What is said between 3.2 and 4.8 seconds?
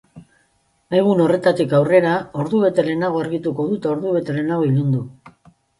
argituko du eta ordubete lehenago